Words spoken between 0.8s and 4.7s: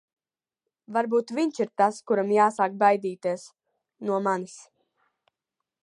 Varbūt viņš ir tas, kuram jāsāk baidīties... no manis.